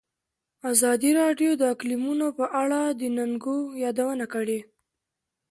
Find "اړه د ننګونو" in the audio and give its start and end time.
2.61-3.77